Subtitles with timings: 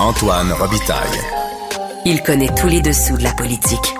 [0.00, 1.20] Antoine Robitaille.
[2.04, 3.94] Il connaît tous les dessous de la politique.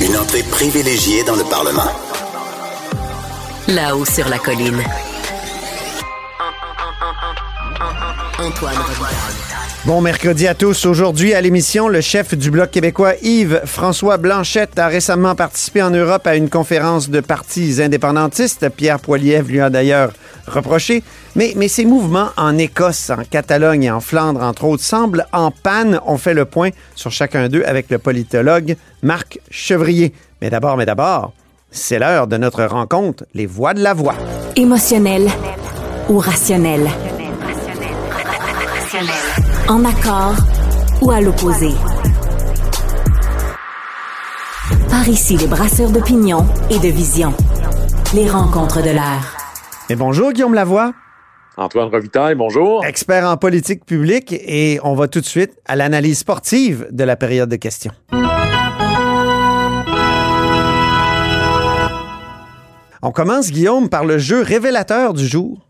[0.00, 1.90] Une entrée privilégiée dans le Parlement.
[3.68, 4.82] Là-haut sur la colline.
[8.40, 9.48] Antoine Robitaille.
[9.84, 10.84] Bon mercredi à tous.
[10.84, 15.90] Aujourd'hui à l'émission, le chef du Bloc québécois Yves François Blanchette a récemment participé en
[15.90, 18.68] Europe à une conférence de partis indépendantistes.
[18.70, 20.10] Pierre Poilievre lui a d'ailleurs
[20.48, 21.02] reproché.
[21.36, 26.00] Mais, ces mouvements en Écosse, en Catalogne et en Flandre, entre autres, semblent en panne.
[26.06, 30.12] On fait le point sur chacun d'eux avec le politologue Marc Chevrier.
[30.40, 31.32] Mais d'abord, mais d'abord,
[31.70, 34.14] c'est l'heure de notre rencontre, les voix de la voix.
[34.56, 35.28] Émotionnel
[36.08, 36.88] ou rationnel?
[39.68, 40.34] En accord
[41.02, 41.70] ou à l'opposé?
[44.88, 47.34] Par ici, les brasseurs d'opinion et de vision.
[48.14, 49.37] Les rencontres de l'air.
[49.88, 50.92] Mais bonjour Guillaume Lavoie.
[51.56, 52.84] Antoine Revitaille, bonjour.
[52.84, 57.16] Expert en politique publique et on va tout de suite à l'analyse sportive de la
[57.16, 57.92] période de questions.
[63.00, 65.67] On commence, Guillaume, par le jeu révélateur du jour.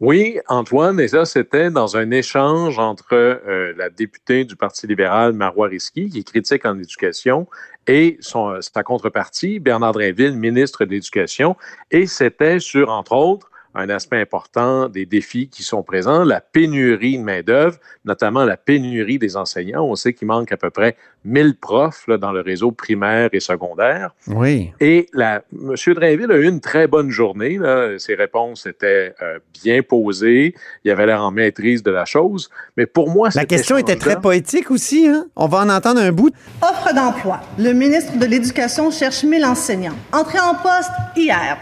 [0.00, 5.32] Oui, Antoine, et ça, c'était dans un échange entre euh, la députée du Parti libéral,
[5.32, 7.46] Marois Risky, qui critique en éducation,
[7.86, 11.56] et sa contrepartie, Bernard Drinville, ministre de l'Éducation.
[11.90, 17.18] Et c'était sur, entre autres, un aspect important des défis qui sont présents, la pénurie
[17.18, 19.84] de main-d'œuvre, notamment la pénurie des enseignants.
[19.84, 23.40] On sait qu'il manque à peu près 1000 profs là, dans le réseau primaire et
[23.40, 24.14] secondaire.
[24.28, 24.72] Oui.
[24.80, 25.74] Et la, M.
[25.94, 27.58] Drainville a eu une très bonne journée.
[27.58, 27.98] Là.
[27.98, 30.54] Ses réponses étaient euh, bien posées.
[30.84, 32.50] Il avait l'air en maîtrise de la chose.
[32.76, 35.08] Mais pour moi, La question était très poétique aussi.
[35.08, 35.26] Hein?
[35.34, 36.30] On va en entendre un bout.
[36.62, 37.40] Offre d'emploi.
[37.58, 39.96] Le ministre de l'Éducation cherche 1000 enseignants.
[40.12, 41.58] Entrée en poste hier.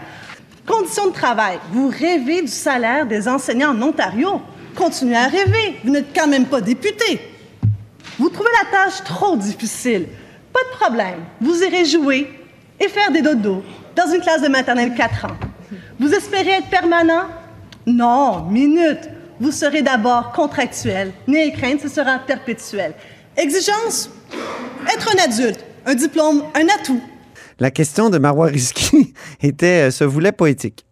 [0.65, 1.59] Conditions de travail.
[1.71, 4.41] Vous rêvez du salaire des enseignants en Ontario.
[4.75, 5.79] Continuez à rêver.
[5.83, 7.19] Vous n'êtes quand même pas député.
[8.17, 10.07] Vous trouvez la tâche trop difficile.
[10.53, 11.19] Pas de problème.
[11.41, 12.31] Vous irez jouer
[12.79, 13.63] et faire des dodos
[13.95, 15.37] dans une classe de maternelle 4 ans.
[15.99, 17.25] Vous espérez être permanent?
[17.85, 19.09] Non, minute.
[19.39, 21.11] Vous serez d'abord contractuel.
[21.27, 22.93] N'ayez crainte, ce sera perpétuel.
[23.35, 24.09] Exigence?
[24.93, 25.59] Être un adulte.
[25.85, 27.01] Un diplôme, un atout
[27.59, 30.85] la question de Marois Risky était, euh, se voulait poétique.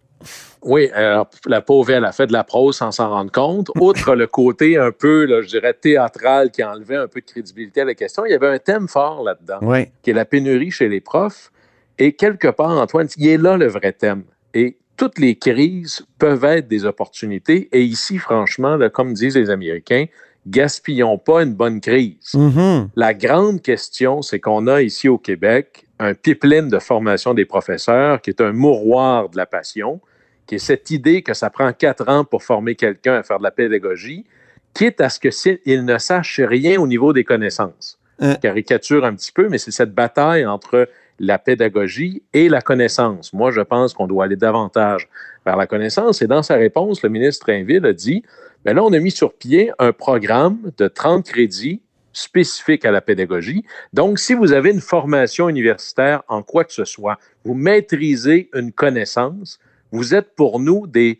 [0.63, 3.71] Oui, alors, la pauvre, elle a fait de la prose sans s'en rendre compte.
[3.79, 7.81] Outre le côté un peu, là, je dirais, théâtral qui enlevait un peu de crédibilité
[7.81, 9.87] à la question, il y avait un thème fort là-dedans, oui.
[10.03, 11.51] qui est la pénurie chez les profs.
[11.97, 14.23] Et quelque part, Antoine, il est là le vrai thème.
[14.53, 17.69] Et toutes les crises peuvent être des opportunités.
[17.71, 20.05] Et ici, franchement, là, comme disent les Américains,
[20.45, 22.33] gaspillons pas une bonne crise.
[22.33, 22.89] Mm-hmm.
[22.95, 28.21] La grande question, c'est qu'on a ici au Québec un pipeline de formation des professeurs
[28.21, 30.01] qui est un mouroir de la passion,
[30.47, 33.43] qui est cette idée que ça prend quatre ans pour former quelqu'un à faire de
[33.43, 34.25] la pédagogie,
[34.73, 37.99] quitte à ce qu'il ne sache rien au niveau des connaissances.
[38.21, 38.35] Euh.
[38.35, 40.89] Caricature un petit peu, mais c'est cette bataille entre
[41.19, 43.31] la pédagogie et la connaissance.
[43.31, 45.07] Moi, je pense qu'on doit aller davantage
[45.45, 46.21] vers la connaissance.
[46.23, 48.23] Et dans sa réponse, le ministre Inville a dit,
[48.65, 51.81] ben là, on a mis sur pied un programme de 30 crédits
[52.13, 53.63] spécifique à la pédagogie.
[53.93, 58.71] Donc, si vous avez une formation universitaire en quoi que ce soit, vous maîtrisez une
[58.71, 59.59] connaissance,
[59.91, 61.19] vous êtes pour nous des,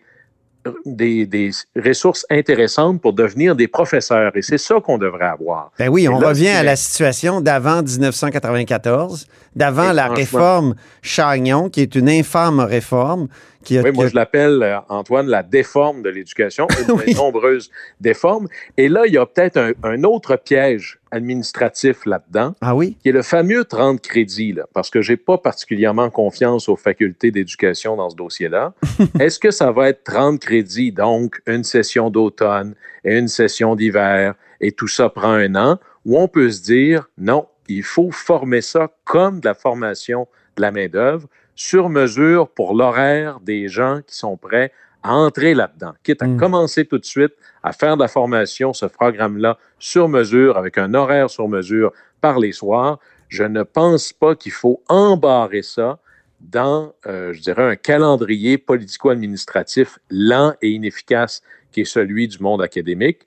[0.86, 4.36] des, des ressources intéressantes pour devenir des professeurs.
[4.36, 5.72] Et c'est ça qu'on devrait avoir.
[5.78, 11.82] Ben oui, on là, revient à la situation d'avant 1994, d'avant la réforme Chagnon, qui
[11.82, 13.28] est une infâme réforme.
[13.64, 16.96] Qui a, Oui, moi, qui a- je l'appelle, euh, Antoine, la déforme de l'éducation, une
[16.96, 17.06] Oui.
[17.06, 18.48] des nombreuses déformes.
[18.78, 22.98] Et là, il y a peut-être un, un autre piège administratif là-dedans, Ah oui?
[23.02, 27.32] qui est le fameux 30 crédits, là, parce que j'ai pas particulièrement confiance aux facultés
[27.32, 28.74] d'éducation dans ce dossier-là.
[29.20, 34.36] Est-ce que ça va être 30 crédits, donc une session d'automne et une session d'hiver,
[34.60, 38.62] et tout ça prend un an, ou on peut se dire, non, il faut former
[38.62, 40.28] ça comme de la formation
[40.58, 41.28] de la main-d'œuvre,
[41.62, 44.72] sur mesure pour l'horaire des gens qui sont prêts
[45.04, 46.38] à entrer là-dedans, quitte à Mm.
[46.38, 47.34] commencer tout de suite
[47.64, 52.40] à faire de la formation, ce programme-là, sur mesure, avec un horaire sur mesure par
[52.40, 53.00] les soirs.
[53.30, 56.00] Je ne pense pas qu'il faut embarrer ça
[56.40, 61.42] dans, euh, je dirais, un calendrier politico-administratif lent et inefficace
[61.72, 63.20] qui est celui du monde académique.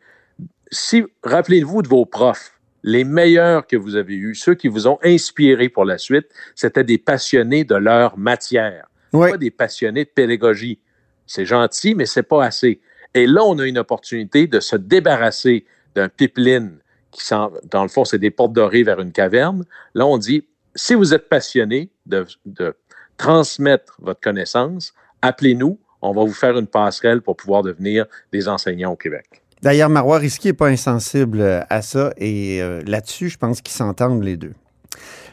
[0.73, 2.54] Si, rappelez-vous de vos profs,
[2.87, 6.85] les meilleurs que vous avez eus, ceux qui vous ont inspiré pour la suite, c'était
[6.85, 9.31] des passionnés de leur matière, Oui.
[9.31, 10.79] pas des passionnés de pédagogie.
[11.27, 12.81] C'est gentil, mais c'est pas assez.
[13.15, 15.65] Et là, on a une opportunité de se débarrasser
[15.95, 16.77] d'un pipeline
[17.11, 17.25] qui,
[17.71, 19.65] dans le fond, c'est des portes dorées vers une caverne.
[19.95, 22.75] Là, on dit, si vous êtes passionné de, de
[23.17, 24.93] transmettre votre connaissance,
[25.23, 25.79] appelez-nous.
[26.03, 29.41] On va vous faire une passerelle pour pouvoir devenir des enseignants au Québec.
[29.63, 33.75] D'ailleurs, Marois Risky n'est pas insensible euh, à ça et euh, là-dessus, je pense qu'ils
[33.75, 34.53] s'entendent les deux.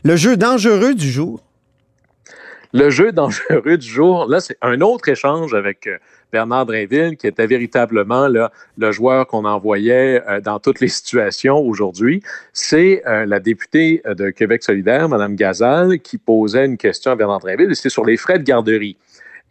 [0.03, 1.41] Le jeu dangereux du jour.
[2.73, 5.97] Le jeu dangereux du jour, là, c'est un autre échange avec euh,
[6.31, 12.23] Bernard Drinville, qui était véritablement le joueur qu'on envoyait dans toutes les situations aujourd'hui.
[12.53, 17.71] C'est la députée de Québec solidaire, Mme Gazal, qui posait une question à Bernard Drinville,
[17.71, 18.95] et c'est sur les frais de garderie.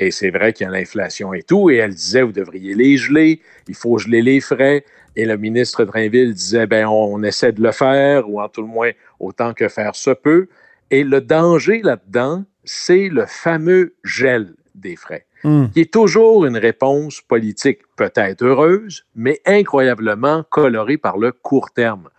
[0.01, 2.97] Et c'est vrai qu'il y a l'inflation et tout, et elle disait, vous devriez les
[2.97, 4.85] geler, il faut geler les frais.
[5.15, 8.69] Et le ministre Drainville disait, ben on, essaie de le faire, ou en tout le
[8.69, 10.49] moins autant que faire se peut.
[10.91, 15.69] Et le danger là-dedans, c'est le fameux gel des frais, Hmm.
[15.69, 22.11] qui est toujours une réponse politique peut-être heureuse, mais incroyablement colorée par le court terme.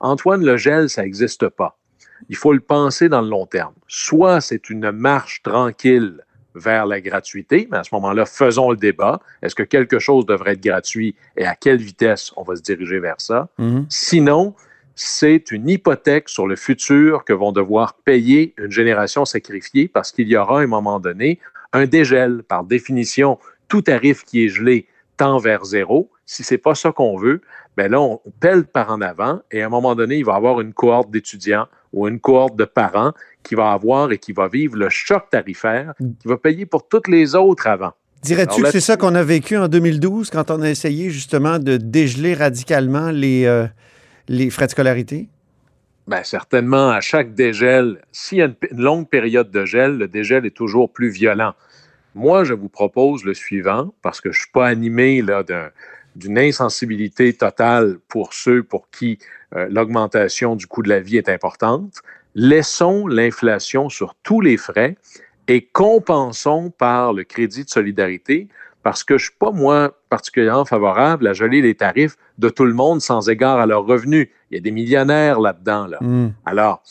[0.00, 1.78] Antoine, le gel, ça n'existe pas.
[2.30, 3.74] Il faut le penser dans le long terme.
[3.86, 6.22] Soit c'est une marche tranquille
[6.54, 9.20] vers la gratuité, mais à ce moment-là, faisons le débat.
[9.42, 12.98] Est-ce que quelque chose devrait être gratuit et à quelle vitesse on va se diriger
[12.98, 13.48] vers ça?
[13.58, 13.86] Mhm.
[13.88, 14.54] Sinon,
[14.94, 20.28] c'est une hypothèque sur le futur que vont devoir payer une génération sacrifiée parce qu'il
[20.28, 21.38] y aura à un moment donné
[21.72, 22.42] un dégel.
[22.42, 23.38] Par définition,
[23.68, 24.86] tout tarif qui est gelé
[25.16, 26.10] tend vers zéro.
[26.26, 27.40] Si c'est pas ça qu'on veut,
[27.76, 30.36] ben là, on pèle par en avant et à un moment donné, il va y
[30.36, 34.48] avoir une cohorte d'étudiants ou une cohorte de parents qui va avoir et qui va
[34.48, 37.92] vivre le choc tarifaire, qui va payer pour toutes les autres avant.
[38.22, 41.78] Dirais-tu que c'est ça qu'on a vécu en 2012 quand on a essayé justement de
[41.78, 43.66] dégeler radicalement les, euh,
[44.28, 45.28] les frais de scolarité?
[46.06, 50.44] Bien, certainement, à chaque dégel, s'il y a une, longue période de gel, le dégel
[50.44, 51.54] est toujours plus violent.
[52.14, 55.70] Moi, je vous propose le suivant, parce que je ne suis pas animé là, d'un-
[56.16, 59.18] d'une insensibilité totale pour ceux pour qui
[59.56, 61.94] euh, l'augmentation du coût de la vie est importante.
[62.34, 64.96] Laissons l'inflation sur tous les frais
[65.48, 68.48] et compensons par le crédit de solidarité,
[68.82, 72.64] parce que je ne suis pas, moi, particulièrement favorable à geler les tarifs de tout
[72.64, 74.28] le monde sans égard à leurs revenus.
[74.50, 75.86] Il y a des millionnaires là-dedans.
[75.86, 75.98] Là.
[76.00, 76.30] Hmm.
[76.46, 76.82] Alors,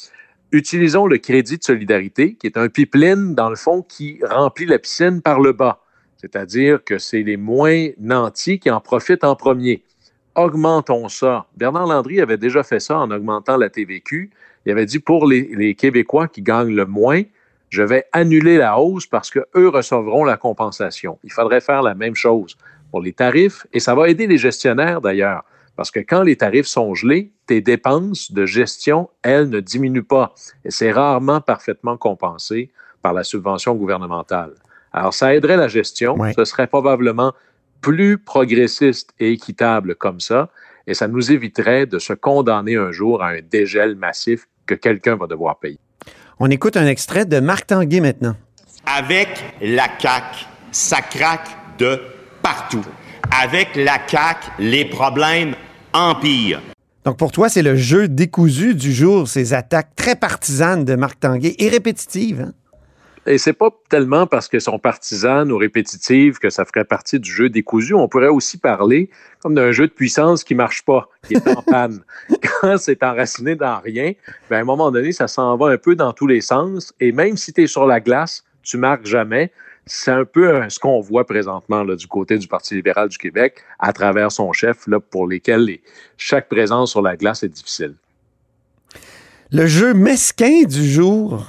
[0.52, 4.78] utilisons le crédit de solidarité, qui est un pipeline, dans le fond, qui remplit la
[4.78, 5.82] piscine par le bas.
[6.18, 9.84] C'est-à-dire que c'est les moins nantis qui en profitent en premier.
[10.36, 11.46] Augmentons ça.
[11.58, 14.30] Bernard Landry avait déjà fait ça en augmentant la TVQ.
[14.66, 17.24] Il avait dit pour les, les Québécois qui gagnent le moins,
[17.70, 21.20] je vais annuler la hausse parce qu'eux recevront la compensation.
[21.24, 22.58] Il faudrait faire la même chose
[22.92, 25.44] pour les tarifs et ça va aider les gestionnaires d'ailleurs.
[25.76, 30.34] Parce que quand les tarifs sont gelés, tes dépenses de gestion, elles, ne diminuent pas.
[30.66, 32.70] Et c'est rarement parfaitement compensé
[33.02, 34.56] par la subvention gouvernementale.
[34.92, 36.16] Alors, ça aiderait la gestion.
[36.16, 36.34] Ouais.
[36.34, 37.34] Ce serait probablement
[37.82, 40.50] plus progressiste et équitable comme ça.
[40.88, 45.16] Et ça nous éviterait de se condamner un jour à un dégel massif que quelqu'un
[45.16, 45.80] va devoir payer.
[46.40, 48.36] On écoute un extrait de Marc Tanguay maintenant.
[48.86, 49.28] Avec
[49.62, 52.00] la CAQ, ça craque de
[52.42, 52.86] partout.
[53.42, 55.54] Avec la CAQ, les problèmes
[55.94, 56.62] empirent.
[57.06, 61.20] Donc pour toi, c'est le jeu décousu du jour, ces attaques très partisanes de Marc
[61.20, 62.42] Tanguay et répétitives.
[62.42, 62.54] hein?
[63.26, 67.30] Et c'est pas tellement parce qu'elles sont partisanes ou répétitives que ça ferait partie du
[67.32, 67.94] jeu décousu.
[67.94, 69.10] On pourrait aussi parler
[69.42, 72.02] comme d'un jeu de puissance qui marche pas, qui est en panne.
[72.62, 74.14] Quand c'est enraciné dans rien,
[74.50, 76.94] ben à un moment donné, ça s'en va un peu dans tous les sens.
[77.00, 79.52] Et même si tu es sur la glace, tu marques jamais.
[79.86, 83.64] C'est un peu ce qu'on voit présentement là, du côté du Parti libéral du Québec
[83.80, 85.82] à travers son chef, là, pour lesquels les-
[86.18, 87.96] chaque présence sur la glace est difficile.
[89.52, 91.48] Le jeu mesquin du jour.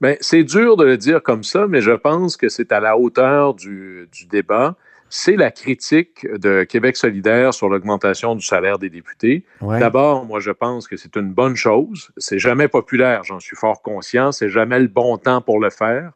[0.00, 2.96] Ben, c'est dur de le dire comme ça, mais je pense que c'est à la
[2.96, 4.76] hauteur du, du débat.
[5.10, 9.44] C'est la critique de Québec solidaire sur l'augmentation du salaire des députés.
[9.60, 9.80] Ouais.
[9.80, 12.10] D'abord, moi, je pense que c'est une bonne chose.
[12.18, 14.32] C'est jamais populaire, j'en suis fort conscient.
[14.32, 16.12] C'est jamais le bon temps pour le faire.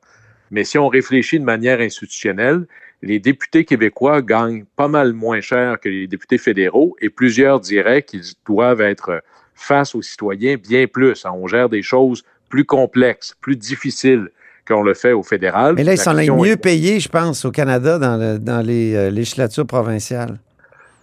[0.51, 2.67] Mais si on réfléchit de manière institutionnelle,
[3.01, 8.03] les députés québécois gagnent pas mal moins cher que les députés fédéraux et plusieurs diraient
[8.03, 9.23] qu'ils doivent être
[9.55, 11.25] face aux citoyens bien plus.
[11.25, 14.29] On gère des choses plus complexes, plus difficiles
[14.69, 15.75] qu'on le fait au fédéral.
[15.75, 18.61] Mais là, ils sont les mieux est- payés, je pense, au Canada dans, le- dans
[18.61, 20.39] les euh, législatures provinciales.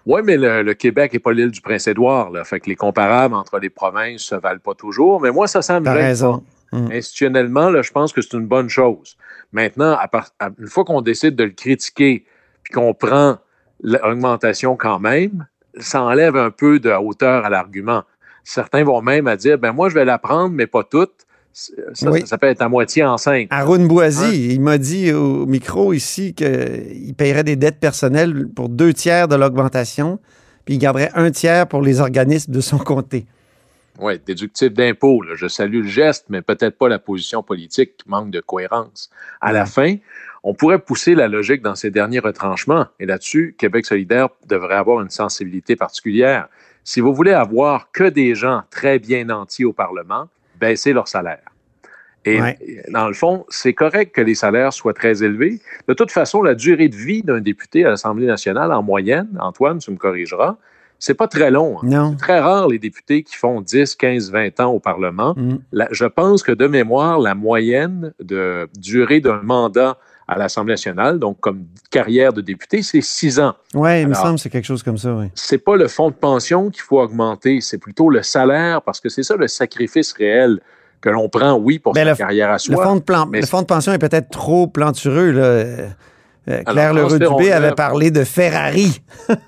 [0.05, 2.31] Oui, mais le, le Québec n'est pas l'île du Prince-Édouard.
[2.45, 5.19] Fait que les comparables entre les provinces se valent pas toujours.
[5.21, 6.43] Mais moi, ça, ça me T'as raison.
[6.71, 6.91] Mm.
[6.91, 9.17] Institutionnellement, là, je pense que c'est une bonne chose.
[9.51, 12.25] Maintenant, à part- à- une fois qu'on décide de le critiquer
[12.63, 13.39] puis qu'on prend
[13.83, 15.47] l'augmentation quand même,
[15.79, 18.03] ça enlève un peu de hauteur à l'argument.
[18.43, 21.11] Certains vont même à dire, ben moi, je vais la prendre, mais pas toute.
[21.51, 22.21] Ça, Oui.
[22.21, 23.47] ça, ça peut être à moitié enceinte.
[23.49, 28.93] Arun Boisy, il m'a dit au micro ici qu'il paierait des dettes personnelles pour deux
[28.93, 30.19] tiers de l'augmentation,
[30.65, 33.25] puis il garderait un tiers pour les organismes de son comté.
[33.99, 35.21] Oui, déductible d'impôt.
[35.23, 35.33] là.
[35.35, 39.09] Je salue le geste, mais peut-être pas la position politique qui manque de cohérence.
[39.41, 39.95] À la fin,
[40.43, 42.85] on pourrait pousser la logique dans ces derniers retranchements.
[43.01, 46.47] Et là-dessus, Québec solidaire devrait avoir une sensibilité particulière.
[46.85, 51.41] Si vous voulez avoir que des gens très bien nantis au Parlement, baissez leur salaire.
[52.25, 52.57] Et Ouais.
[52.91, 55.61] dans le fond, c'est correct que les salaires soient très élevés.
[55.87, 59.77] De toute façon, la durée de vie d'un député à l'Assemblée nationale, en moyenne, Antoine,
[59.79, 60.57] tu me corrigeras,
[60.99, 61.77] c'est pas très long.
[61.77, 61.85] hein.
[61.85, 62.15] Non.
[62.17, 65.33] Très rare les députés qui font 10, 15, 20 ans au Parlement.
[65.37, 65.59] Mm.
[65.71, 69.97] La- je pense que de mémoire, la moyenne de durée d'un mandat
[70.31, 73.55] à l'Assemblée nationale, donc comme carrière de député, c'est 6 ans.
[73.73, 75.25] Ouais, il me semble que c'est quelque chose comme ça, oui.
[75.33, 79.09] C'est pas le fonds de pension qu'il faut augmenter, c'est plutôt le salaire, parce que
[79.09, 80.59] c'est ça le sacrifice réel
[81.01, 82.83] que l'on prend, oui, pour Ben, sa le- carrière à Le soi.
[82.83, 85.31] fonds, de plan- mais le fonds de pension est peut-être trop plantureux.
[85.31, 85.41] Là.
[85.41, 85.87] Euh,
[86.49, 89.01] euh, Claire Leroux-Dubé avait parlé de Ferrari.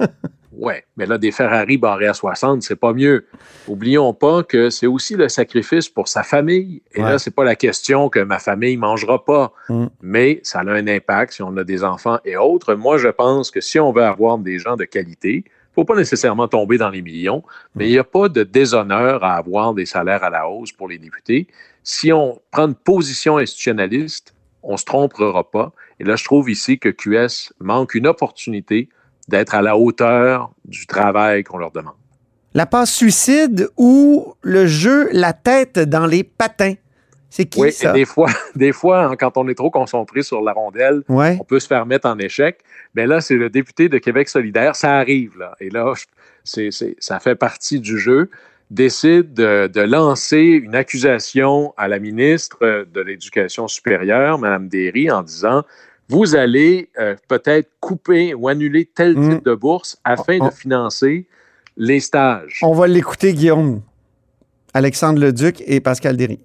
[0.64, 3.26] Oui, mais là, des Ferrari barrés à 60, c'est pas mieux.
[3.68, 6.84] Oublions pas que c'est aussi le sacrifice pour sa famille.
[6.94, 7.10] Et Ouais.
[7.10, 9.88] là, c'est pas la question que ma famille mangera pas, Mm.
[10.04, 12.76] mais ça a un impact si on a des enfants et autres.
[12.76, 16.48] Moi, je pense que si on veut avoir des gens de qualité, faut pas nécessairement
[16.48, 20.24] tomber dans les millions, mais il n'y a pas de déshonneur à avoir des salaires
[20.24, 21.48] à la hausse pour les députés.
[21.82, 25.72] Si on prend une position institutionnaliste, on se trompera pas.
[26.00, 28.90] Et là, je trouve ici que QS manque une opportunité
[29.32, 31.94] d'être à la hauteur du travail qu'on leur demande.
[32.54, 36.74] La passe suicide ou le jeu La tête dans les patins?
[37.30, 37.92] C'est qui oui, ça?
[37.92, 41.38] et des fois, des fois, hein, quand on est trop concentré sur la rondelle, Ouais.
[41.40, 42.60] on peut se faire mettre en échec.
[42.94, 45.38] Mais là, c'est le député de Québec solidaire, ça arrive.
[45.40, 45.56] Là.
[45.62, 45.94] Et là,
[46.44, 48.30] c'est- ça fait partie du jeu.
[48.70, 52.58] Décide de, de lancer une accusation à la ministre
[52.94, 55.64] de l'Éducation supérieure, Mme Derry, en disant
[56.10, 59.30] Vous allez euh, peut-être couper ou annuler tel Mm.
[59.36, 60.50] type de bourse afin Oh, oh.
[60.50, 61.28] de financer
[61.78, 62.60] les stages.
[62.64, 63.82] On va l'écouter, Guillaume.
[64.74, 66.40] Alexandre Leduc et Pascal Derry.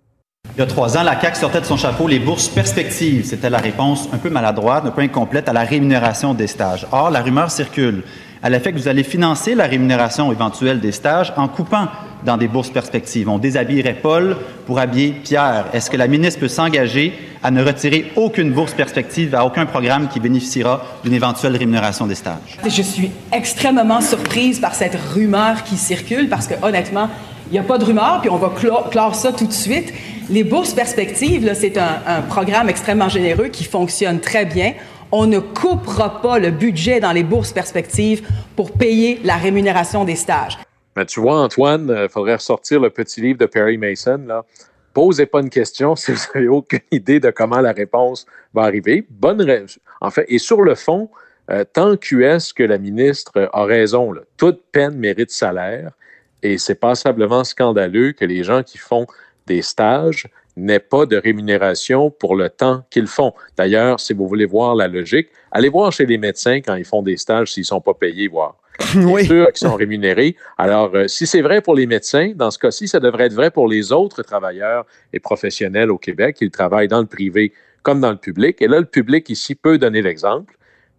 [0.56, 3.24] Il y a trois ans, la CAQ sortait de son chapeau les bourses perspectives.
[3.24, 6.86] C'était la réponse un peu maladroite, un peu incomplète à la rémunération des stages.
[6.92, 8.04] Or, la rumeur circule
[8.42, 11.88] à l'effet que vous allez financer la rémunération éventuelle des stages en coupant
[12.24, 13.28] dans des bourses perspectives.
[13.28, 15.66] On déshabillerait Paul pour habiller Pierre.
[15.72, 20.08] Est-ce que la ministre peut s'engager à ne retirer aucune bourse perspective à aucun programme
[20.08, 22.58] qui bénéficiera d'une éventuelle rémunération des stages?
[22.64, 27.08] Je suis extrêmement surprise par cette rumeur qui circule parce que honnêtement,
[27.48, 28.52] il n'y a pas de rumeur, puis on va
[28.90, 29.92] clore, ça tout de suite.
[30.28, 34.72] Les bourses perspectives, c'est un programme extrêmement généreux qui fonctionne très bien.
[35.12, 40.16] On ne coupera pas le budget dans les bourses perspectives pour payer la rémunération des
[40.16, 40.58] stages.
[40.96, 44.22] Mais tu vois, Antoine, il faudrait ressortir le petit livre de Perry Mason.
[44.26, 44.44] Là.
[44.94, 49.06] Posez pas une question si vous n'avez aucune idée de comment la réponse va arriver.
[49.10, 49.66] Bonne ré-
[50.00, 51.10] En fait, et sur le fond,
[51.50, 55.92] euh, tant QS que la ministre a raison, toute peine mérite salaire.
[56.42, 59.06] Et c'est passablement scandaleux que les gens qui font
[59.46, 60.26] des stages
[60.56, 63.32] n'aient pas de rémunération pour le temps qu'ils font.
[63.56, 67.02] D'ailleurs, si vous voulez voir la logique, allez voir chez les médecins quand ils font
[67.02, 68.56] des stages s'ils ne sont pas payés, voir.
[68.96, 69.24] Oui.
[69.24, 70.36] sûr qu'ils sont rémunérés.
[70.58, 73.50] Alors, euh, si c'est vrai pour les médecins, dans ce cas-ci, ça devrait être vrai
[73.50, 76.38] pour les autres travailleurs et professionnels au Québec.
[76.42, 78.60] Ils travaillent dans le privé comme dans le public.
[78.60, 80.54] Et là, le public ici peut donner l'exemple.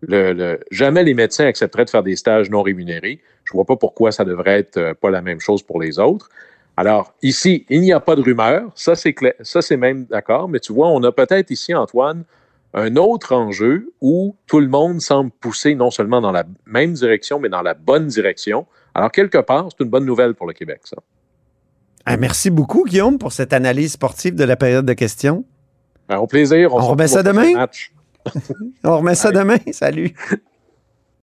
[0.07, 3.19] Le- le- jamais les médecins accepteraient de faire des stages non rémunérés.
[3.43, 5.99] Je ne vois pas pourquoi ça devrait être euh, pas la même chose pour les
[5.99, 6.29] autres.
[6.77, 8.71] Alors, ici, il n'y a pas de rumeur.
[8.75, 9.33] Ça, c'est clair.
[9.41, 10.47] Ça, c'est même d'accord.
[10.47, 12.23] Mais tu vois, on a peut-être ici, Antoine,
[12.75, 17.39] un autre enjeu où tout le monde semble pousser non seulement dans la même direction,
[17.39, 18.67] mais dans la bonne direction.
[18.93, 20.97] Alors, quelque part, c'est une bonne nouvelle pour le Québec, ça.
[22.05, 25.45] Ah, merci beaucoup, Guillaume, pour cette analyse sportive de la période de questions.
[26.07, 26.73] Alors, au plaisir.
[26.73, 27.65] On remet ça demain?
[28.83, 29.57] On remet ça demain?
[29.71, 30.13] Salut.